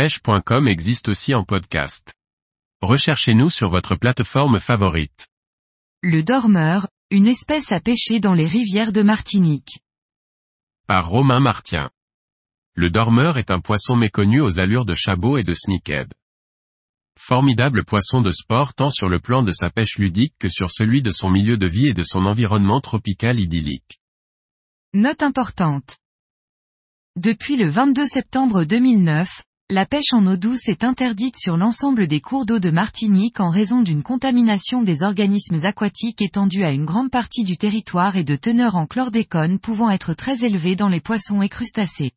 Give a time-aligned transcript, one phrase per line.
[0.00, 2.14] pêche.com existe aussi en podcast.
[2.80, 5.28] Recherchez-nous sur votre plateforme favorite.
[6.02, 9.80] Le dormeur, une espèce à pêcher dans les rivières de Martinique.
[10.86, 11.90] Par Romain Martien.
[12.74, 16.14] Le dormeur est un poisson méconnu aux allures de chabot et de sneakhead.
[17.18, 21.02] Formidable poisson de sport tant sur le plan de sa pêche ludique que sur celui
[21.02, 24.00] de son milieu de vie et de son environnement tropical idyllique.
[24.94, 25.98] Note importante.
[27.16, 32.20] Depuis le 22 septembre 2009, la pêche en eau douce est interdite sur l'ensemble des
[32.20, 37.12] cours d'eau de Martinique en raison d'une contamination des organismes aquatiques étendue à une grande
[37.12, 41.40] partie du territoire et de teneur en chlordécone pouvant être très élevée dans les poissons
[41.40, 42.10] et crustacés.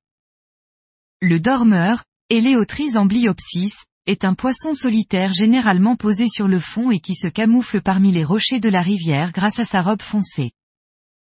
[1.21, 7.13] Le dormeur, Eleotris ambliopsis, est un poisson solitaire généralement posé sur le fond et qui
[7.13, 10.53] se camoufle parmi les rochers de la rivière grâce à sa robe foncée.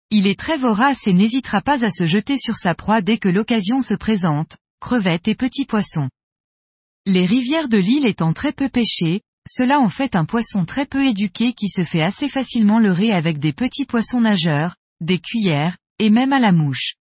[0.10, 3.30] Il est très vorace et n'hésitera pas à se jeter sur sa proie dès que
[3.30, 6.10] l'occasion se présente, crevettes et petits poissons.
[7.06, 11.06] Les rivières de l'île étant très peu pêchées, cela en fait un poisson très peu
[11.06, 16.10] éduqué qui se fait assez facilement leurrer avec des petits poissons nageurs, des cuillères, et
[16.10, 16.96] même à la mouche.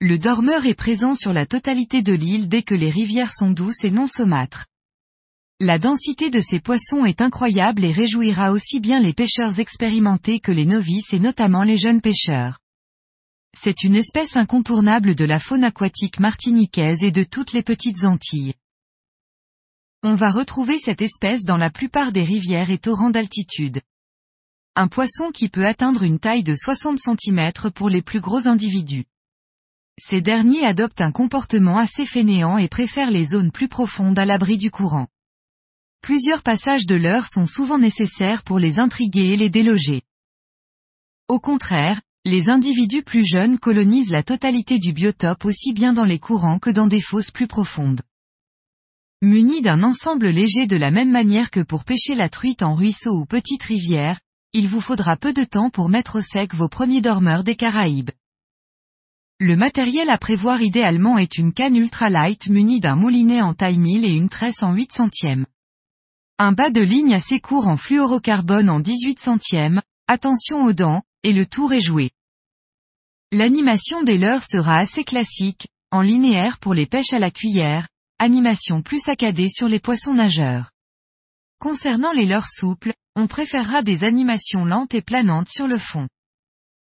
[0.00, 3.82] Le dormeur est présent sur la totalité de l'île dès que les rivières sont douces
[3.82, 4.66] et non saumâtres.
[5.58, 10.52] La densité de ces poissons est incroyable et réjouira aussi bien les pêcheurs expérimentés que
[10.52, 12.58] les novices et notamment les jeunes pêcheurs.
[13.58, 18.54] C'est une espèce incontournable de la faune aquatique martiniquaise et de toutes les petites Antilles.
[20.02, 23.80] On va retrouver cette espèce dans la plupart des rivières et torrents d'altitude.
[24.76, 29.06] Un poisson qui peut atteindre une taille de 60 cm pour les plus gros individus.
[29.98, 34.58] Ces derniers adoptent un comportement assez fainéant et préfèrent les zones plus profondes à l'abri
[34.58, 35.08] du courant.
[36.02, 40.02] Plusieurs passages de l'heure sont souvent nécessaires pour les intriguer et les déloger.
[41.26, 46.18] Au contraire, les individus plus jeunes colonisent la totalité du biotope aussi bien dans les
[46.18, 48.00] courants que dans des fosses plus profondes.
[49.22, 53.12] Munis d'un ensemble léger de la même manière que pour pêcher la truite en ruisseau
[53.12, 54.18] ou petite rivière,
[54.52, 58.10] il vous faudra peu de temps pour mettre au sec vos premiers dormeurs des Caraïbes.
[59.38, 64.04] Le matériel à prévoir idéalement est une canne ultralight munie d'un moulinet en taille 1000
[64.04, 65.46] et une tresse en 8 centièmes.
[66.40, 71.32] Un bas de ligne assez court en fluorocarbone en 18 centièmes, attention aux dents, et
[71.32, 72.10] le tour est joué.
[73.32, 77.88] L'animation des leurres sera assez classique, en linéaire pour les pêches à la cuillère,
[78.20, 80.70] animation plus saccadée sur les poissons nageurs.
[81.58, 86.06] Concernant les leurres souples, on préférera des animations lentes et planantes sur le fond.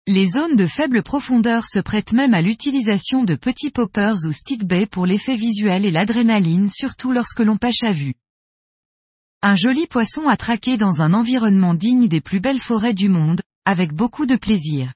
[0.06, 4.66] Les zones de faible profondeur se prêtent même à l'utilisation de petits poppers ou stick
[4.66, 8.14] bait pour l'effet visuel et l'adrénaline surtout lorsque l'on pêche à vue.
[9.42, 13.42] Un joli poisson à traquer dans un environnement digne des plus belles forêts du monde,
[13.66, 14.92] avec beaucoup de plaisir.